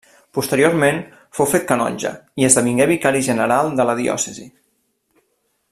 [0.35, 1.01] Posteriorment
[1.39, 2.13] fou fet canonge
[2.43, 4.49] i esdevingué vicari general de la diòcesi.